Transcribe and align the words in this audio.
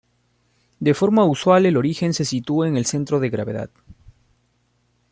De 0.79 0.95
forma 0.95 1.25
usual 1.25 1.67
el 1.67 1.77
origen 1.77 2.15
se 2.15 2.25
sitúa 2.25 2.67
en 2.67 2.75
el 2.75 2.87
centro 2.87 3.19
de 3.19 3.29
gravedad. 3.29 3.69